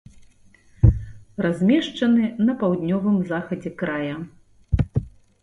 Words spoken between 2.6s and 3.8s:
паўднёвым захадзе